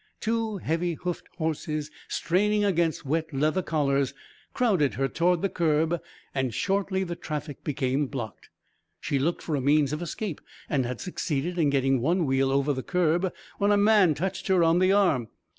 [0.19, 4.15] Two heavy hoofed horses straining against wet leather collars
[4.51, 6.01] crowded her toward the curb
[6.33, 8.49] and shortly the traffic became blocked.
[8.99, 12.73] She looked for a means of escape and had succeeded in getting one wheel over
[12.73, 15.27] the curb when a man touched her on the arm.